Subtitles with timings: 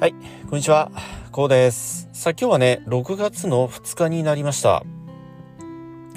[0.00, 0.14] はい、
[0.48, 0.92] こんにちは。
[1.32, 2.08] こうです。
[2.12, 4.84] さあ、今日はね、6月の2日になりました。
[4.84, 4.84] は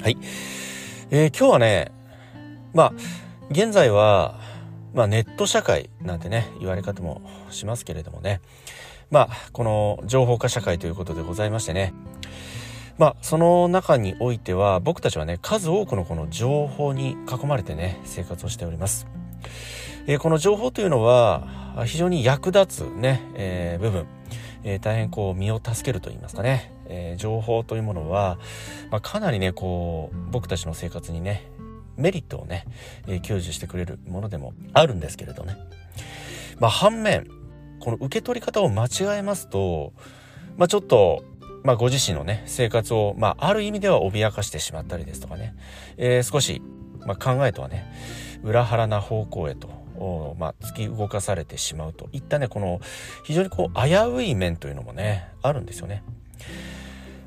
[0.04, 0.16] い。
[1.10, 1.90] えー、今日はね、
[2.74, 2.92] まあ、
[3.50, 4.38] 現在は、
[4.94, 8.40] まあ、ネット社会なんてね、言われ方もしますけれどもね。
[9.10, 11.92] まあ、この情報化社会ということでございましてね。
[12.98, 19.08] まあ、その中においては、僕たちはね、数多くのこの情報に囲まれてね、生活をしております。
[20.06, 21.46] えー、この情報というのは、
[21.86, 24.06] 非常に役立つね、えー、部分、
[24.64, 28.38] えー、大変こう身を助けると言いますかね、えー、情報というものは、
[28.90, 31.50] まあ、かなりねこう僕たちの生活にね
[31.96, 32.66] メリットをね、
[33.06, 35.56] えー、享受してくれるものでもあるんですけれどね、
[36.58, 37.26] まあ、反面
[37.80, 39.92] この受け取り方を間違えますと、
[40.56, 41.24] まあ、ちょっと
[41.64, 45.54] まあ、ご自身のね生活を、まあ、ある意味では脅かしてしまったりですとかね、
[45.96, 46.60] えー、少し、
[47.06, 47.86] まあ、考えとはね
[48.42, 49.81] 裏腹な方向へと
[50.38, 52.08] まあ、突き動かされてしまうと。
[52.12, 52.80] いったねこの
[53.24, 56.02] 非常にこう危うい面というのもねあるんですよね。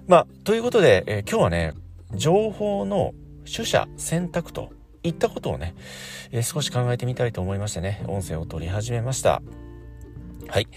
[0.08, 1.74] まあ、ということで、えー、今日はね
[2.14, 3.14] 情報の
[3.52, 4.72] 取捨選択と
[5.04, 5.76] いったことをね、
[6.32, 9.42] えー、少し考えてみたいと思いましてね音声を取り始めました。
[10.48, 10.68] はい。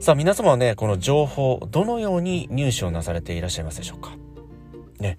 [0.00, 4.12] さあ皆様はねこの情報どのように入手をなされていらっしゃいますでしょうか。
[4.98, 5.18] ね。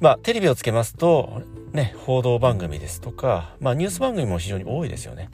[0.00, 5.30] まあテレビをつけますとね、報道番組ですとか、まあ、ニュース番組も非常に多いですよね。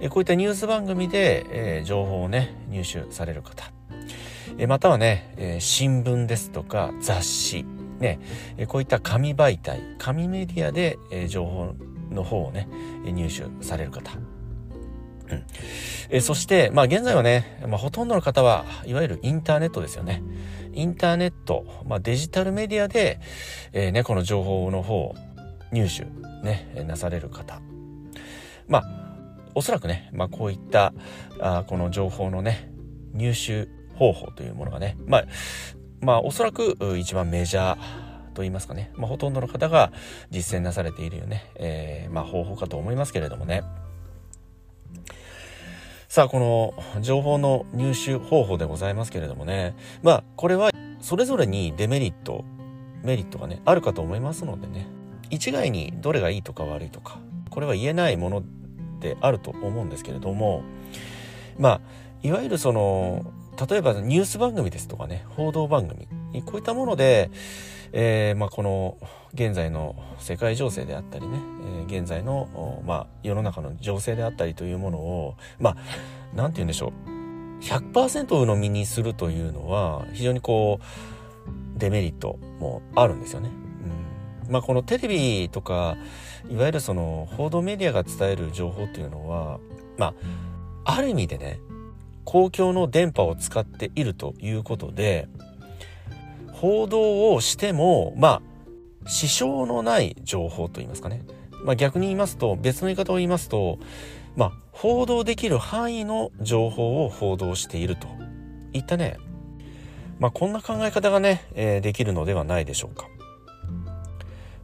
[0.00, 3.70] えこういったニュース番組で、えー、情報をね、入手される方。
[4.58, 7.64] えまたはね、えー、新聞ですとか雑誌、
[7.98, 8.18] ね、
[8.56, 11.74] えこういった紙媒体、紙メディアで、え情報
[12.10, 12.68] の方をね、
[13.04, 14.12] 入手される方。
[15.30, 15.42] うん、
[16.10, 20.22] えそして、まあ現在はね、まあ、ほとんどの方はいわゆるインターネットですよね。
[20.74, 23.20] インターネット、まあ、デジタルメディアで、
[23.72, 25.14] えー、ね、この情報の方
[25.72, 26.04] 入手
[26.44, 27.60] ね、なされる方。
[28.68, 28.84] まあ、
[29.54, 30.92] おそらくね、まあこういった
[31.40, 32.70] あこの情報のね、
[33.12, 35.24] 入手方法というものがね、まあ、
[36.00, 37.76] まあおそらく一番メジャー
[38.34, 39.92] と言いますかね、まあ、ほとんどの方が
[40.30, 43.62] 実践なされているよね、えー、まあ方法かと思いますけれどもね。
[46.14, 50.70] さあ、この情報の入手方法でございますけれどもね、まあこれは
[51.00, 52.44] それぞれにデメリット、
[53.02, 54.86] メリットがね、あるかと思いますのでね、
[55.30, 57.18] 一概にどれがいいとか悪いとか
[57.50, 58.44] これは言えないもの
[59.00, 60.62] であると思うんですけれども
[61.58, 61.80] まあ
[62.22, 63.32] いわゆるその
[63.68, 66.06] 例えばニュース番組ですとかね報道番組
[66.42, 67.30] こういったもので、
[67.92, 68.98] えーまあ、この
[69.34, 71.38] 現在の世界情勢であったりね、
[71.88, 75.76] えー、現在の、まあ、世の中の情勢であったりというものをまあ
[76.34, 83.50] 何て言うんでしょう100%鵜呑みにするというのは非常にこうデメリットもあるんですよね。
[84.48, 85.96] まあ、このテレビとか
[86.50, 89.58] いわゆるその報道メディアが伝える情報っていうのは
[89.96, 90.14] ま
[90.84, 91.60] あある意味でね
[92.24, 95.28] 公共の電波を使っているということで
[96.54, 98.42] 報道をしてもま
[99.04, 101.22] あ支障のない情報といいますかね、
[101.64, 103.78] まあ、逆に言いますと別の言い方を言いますと
[104.36, 108.08] まあ報道できる範囲の情報を報道していると
[108.72, 109.18] いったね
[110.18, 113.08] まあこんな考え方がね、えー、できるのではないでしょうか。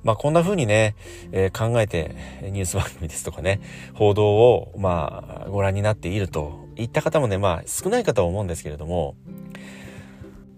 [0.02, 0.96] まあこんな風にね、
[1.32, 3.60] えー、考えてニュース番組ですとかね、
[3.94, 9.16] 報道をまあご覧になっているといった方もね、まあ少ないかとは思うんですけれども、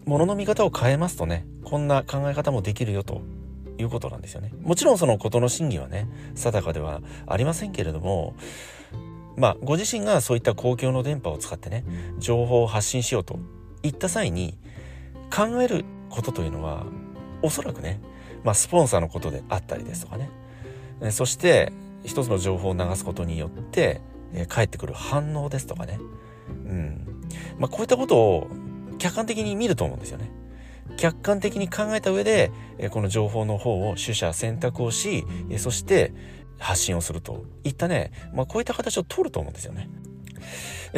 [0.05, 3.23] 物の見方を変えますとね、こんな考え方もできるよと
[3.79, 4.53] いうことなんですよね。
[4.63, 8.35] もちろんそのことの真偽はね、定かではありませんけれども、
[9.37, 11.85] まあご自身がそういった公共の電波を使ってね、
[12.19, 13.39] 情報を発信しようと
[13.83, 14.59] いった際に
[15.35, 16.85] 考えることというのは
[17.43, 18.01] おそらくね
[18.45, 20.31] まあ、スポンサーのことであったりですとかね。
[21.11, 21.73] そして
[22.05, 24.01] 一つの情報を流すことによって、
[24.49, 26.01] 返ってくる反応ですとかね、
[26.49, 27.23] うん。
[27.59, 28.49] まあ、こういったことを
[28.99, 30.31] 客観的に見ると思うんですよね。
[30.97, 32.51] 客観的に考えた上で、
[32.91, 35.25] この情報の方を取捨選択をし、
[35.59, 36.13] そして
[36.59, 39.89] 発信をするといったね、まあ、こういった形を取ると思うんですよね。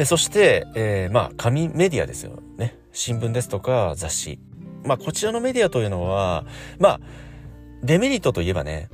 [0.05, 4.39] そして、えー、まあ紙メディアですよね新聞ですとか雑誌
[4.83, 6.45] まあこちらのメディアというのは
[6.79, 6.99] まあ
[7.81, 8.89] デメリットといえばね、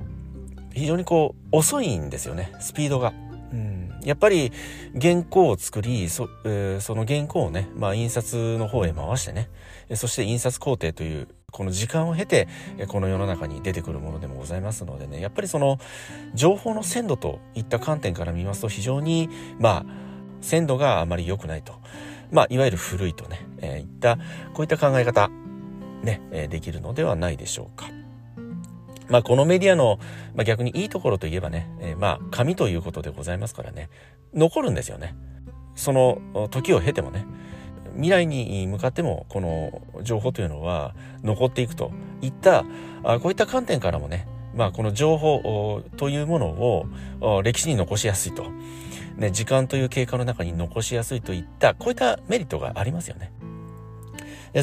[0.74, 3.14] 非常にこう遅いんですよね、スピードが。
[3.54, 4.52] うん、やっぱり
[5.00, 9.50] 原稿を作りそ,、えー、その原稿をね、まあ、印刷の方へ回してね
[9.96, 12.48] そして印刷工程というこの時間を経て
[12.88, 15.80] この世の中に出てくるものでもございますのでねやっぱりその
[16.34, 19.86] 情報の鮮度といった観点から見ますと非常にまあ
[20.42, 21.74] 鮮度があまり良くないと
[22.32, 24.18] まあいわゆる古いとね、えー、いった
[24.54, 25.30] こういった考え方
[26.04, 28.01] ね、できるのではないでしょうか。
[29.12, 30.00] まあ、このメディアの、
[30.36, 33.90] まあ、逆にいいところといえばね、えー、まあ、紙ということでございますからね、
[34.34, 35.16] 残るんですよね。
[35.76, 37.26] その時を経てもね、
[37.96, 41.92] 未来に向かってもこの情報というのは残っていくと
[42.22, 42.64] いった
[43.04, 48.46] あこういった観点からもねまあこの情報というものを歴史に残しやすいと、
[49.18, 53.32] ね、時間という経過の中に残しやすいといったこういったメリットがありますよね。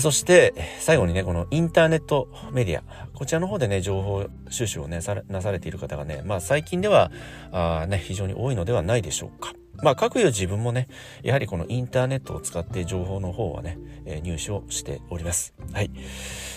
[0.01, 2.83] そして、最後にね、このインターネットメディア。
[3.15, 7.11] こちらの方でね、情報収集をね、さなされている方がね、まあ最近では、
[7.53, 9.53] あね、非常に多いのではないでしょうか。
[9.81, 10.89] まあ、各有自分もね、
[11.23, 15.55] やはりこのインターネットを使って情報の方はね、え入手をしております。
[15.73, 15.91] はい。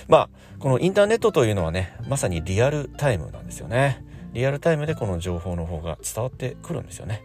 [0.08, 0.30] まあ、
[0.60, 4.04] このインターネットというのはね、まさにリアルタイムなんですよね。
[4.34, 7.22] リアルタイムでこの情報の方が伝わってくるんですよね。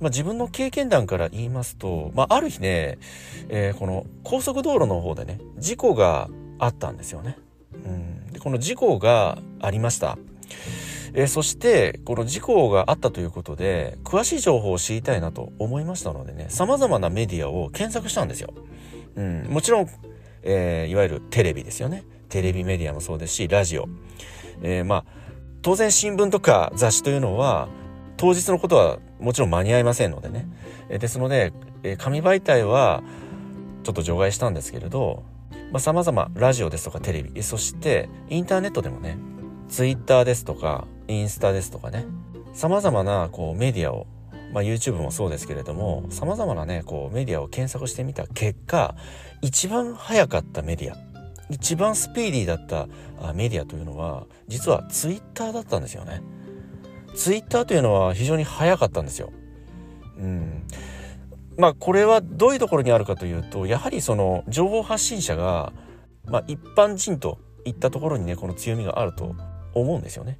[0.00, 2.98] まあ、自分の経験談から言いますと、まあ、ある日ね、
[3.48, 7.38] えー、この高速道路の方でね、事故があったんですよね。
[7.72, 10.18] うん、でこの事故がありました。
[11.14, 18.52] えー、そしてこの事故があったということで詳しい情報を知りたいなと思いましたのでね様々なメディアを検索したんですよ。
[19.14, 19.88] うん、もちろん、
[20.42, 23.88] えー、いわゆるテレビですよねテレビメディアもそうですしラジオ、
[24.62, 25.04] えー、まあ
[25.62, 27.68] 当然新聞とか雑誌というのは
[28.16, 30.48] 当日のことはもちろん間に合いませんのでね、
[30.88, 33.02] え、ですので、え、紙媒体は
[33.82, 35.24] ちょっと除外したんですけれど
[35.78, 39.18] さまあ、様々ラジオですとかテレビそしてインターネットでもね
[39.68, 42.06] ツイッターですとかインスタですとかね
[42.52, 44.06] 様々なこうメディアを
[44.52, 48.94] まあ、YouTube もそうですけれども様々なねこうメディアを検索してみた結果
[49.42, 50.96] 一番早かったメディア
[51.50, 52.86] 一番スピーディーだった
[53.34, 56.22] メディアというのは実は Twitter だったんですよね。
[57.14, 59.32] Twitter というのは非常に早かったんですよ。
[60.18, 60.64] うん。
[61.56, 65.72] まあこれはどういうところにあるかというとやはりその情報発信者が、
[66.26, 69.34] まあ、一般人といったところにねこの強みがあると
[69.72, 70.38] 思うんですよね。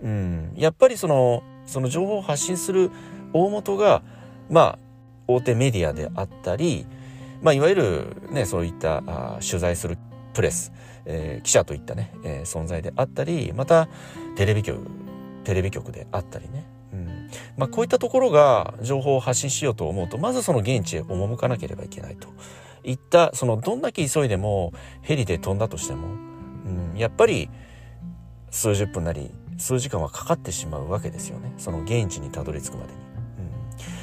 [0.00, 2.90] うん、やっぱりそのその情報を発信する
[3.32, 4.02] 大元が
[4.48, 4.78] まあ
[5.26, 6.86] 大手メディアであったり、
[7.42, 9.98] まあ、いわゆるねそういったあ取材する
[10.34, 10.72] プレス、
[11.04, 13.88] えー、記者といったね、えー、存在であったりまた
[14.36, 14.86] テレビ局
[15.48, 17.30] テレビ局であったりね、うん。
[17.56, 22.28] まあ、こういったところが情報を発信しようと思うとまずその現地へ赴かなければいけないと。
[22.84, 26.08] いったそのどんだけ急いでもヘリで飛んだとしても、
[26.92, 27.48] うん、やっぱり
[28.50, 31.54] 数十分なり数時間はかかってしまうわけですよね。
[31.56, 32.98] その現地にたどり着くまでに。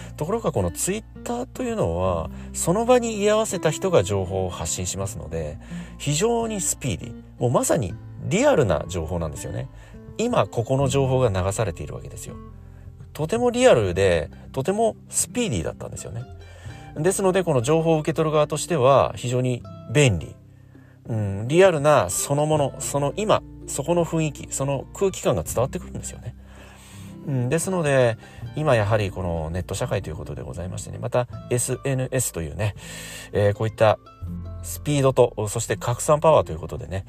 [0.09, 5.59] うん、ところがこのツイッターというのはその場に居合わせた人が情報を発信しますので
[5.99, 7.13] 非常にスピーディー。
[7.39, 7.93] もうまさに
[8.27, 9.69] リアルな情報なんですよね。
[10.17, 12.35] 今ここの情報が流されているわけですよ。
[13.13, 16.23] とてもリアルでとてもスピーディーだったんですよね。
[16.97, 19.63] ですのでこの情報を受け取る側としては非常に
[19.93, 20.35] 便利。
[21.07, 26.35] うん、リアルなそのものその今そこの雰囲気その空気感が伝わってくるんですよね。
[27.27, 28.17] うん、ですので
[28.55, 32.75] 今やはりこのネット社会ということでございましてねまた SNS というね、
[33.31, 33.97] えー、こういった
[34.63, 37.05] スピードとそして拡散パワーということでね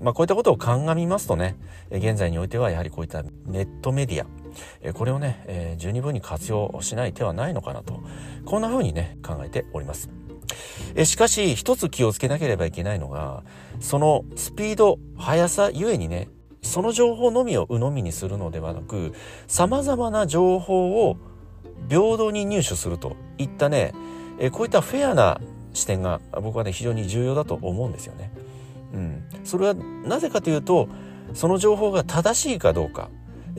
[0.00, 1.56] まあこういったことを鑑みますとね
[1.90, 8.02] 現在においてはやはりこういったネットメディアこれをね、十二分に活用しない手はないのかなと
[8.46, 10.08] こんな風にね考えております。
[11.04, 13.42] しかし一つ気をつけなければいけないのが
[13.80, 16.28] そのスピード速さゆえにね
[16.62, 19.12] その情報のみを鵜呑みにするのではなく
[19.46, 21.18] 様々な情報を
[21.88, 23.92] 平等に入手するといったね
[24.52, 25.40] こういったフェアな
[25.74, 28.30] 視点が僕はね非常に重要だと思うんですよね。
[28.96, 30.88] うん、それはなぜかというと
[31.34, 33.10] その情報が正しいかどうか。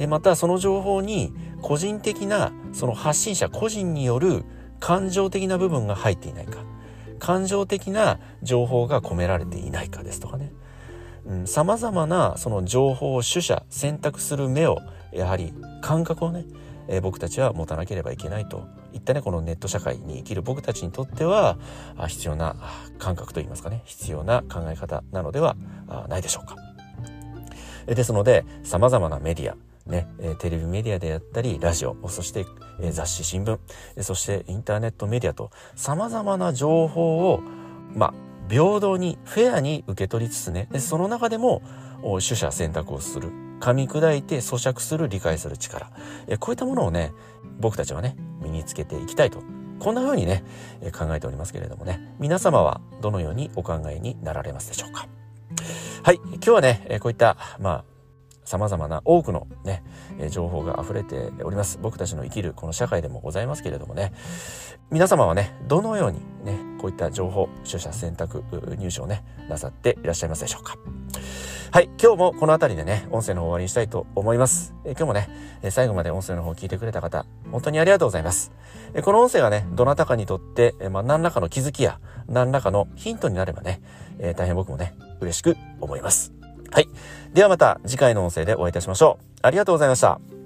[0.09, 4.45] またその情報に個人的なその発信者個人による
[4.79, 6.59] 感情的な部分が入っていないか。
[7.19, 10.51] 感情的な情報が込められていないかですとかね。
[11.45, 14.77] さまざまなその情報を取捨選択する目を
[15.11, 15.51] やはり
[15.81, 16.45] 感覚をね、
[16.87, 18.67] え、僕たちは持たなければいけないと。
[18.93, 21.57] いったねこのネット社会に生きる僕たちにとっては
[22.07, 22.55] 必要な
[22.97, 23.81] 感覚といいますかね。
[23.85, 25.55] 必要な考え方なのでは
[26.09, 26.55] ないでしょうか。
[27.85, 29.55] ですのでさまざまなメディア
[29.89, 32.45] ね、えテレビメディアであったりラジオそして
[32.81, 33.57] え雑誌新聞
[33.95, 37.41] えそしてインターネットメディアとさまざまな情報を
[37.95, 38.13] まあ
[38.49, 41.61] 平等にフェアに受け取りつつねその中でも
[42.01, 43.46] 取捨選択をする。
[43.59, 45.91] 噛み砕いて咀嚼する理解する力。
[46.39, 47.13] こういったものをね
[47.59, 49.41] 僕たちはね身につけていきたいと。
[49.79, 50.43] こんな風にね
[50.97, 52.15] 考えておりますけれどもね。
[52.19, 55.07] 皆様はどのようにお考えになられますでしょうか。
[56.03, 57.96] はい今日はねこういったまあ
[58.47, 59.83] 様々な多くのね、
[60.19, 61.79] え情報が溢れております。
[61.81, 64.13] 僕たちの生きるこの社会でもございますけれどもね、
[64.89, 68.45] 皆様はね、どのようにね、こういった情報、取捨選択、
[68.79, 70.77] 入手をね、なさっていらっしゃいますでしょうか。
[71.71, 74.73] はい、今日もこの辺りでね、音声の方終わりにしたいと思います。
[74.85, 75.27] え今日もね、
[75.61, 78.53] え最後まで音声の方を聞いてくれた方、本当にありがとうございます。
[78.93, 81.99] えこの音声がね、どなたかにとって、えまあ、何らかの気づきや、
[82.29, 83.81] 何らかのヒントになればね、
[84.19, 86.36] えー、大変僕もね、嬉しく思います。
[86.71, 86.89] はい。
[87.33, 89.25] ではまた次回の音声でお会いいたしましょう。
[89.41, 90.36] ありがとうございました。